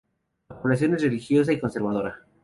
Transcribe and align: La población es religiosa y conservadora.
La 0.49 0.59
población 0.59 0.95
es 0.95 1.03
religiosa 1.03 1.53
y 1.53 1.59
conservadora. 1.59 2.25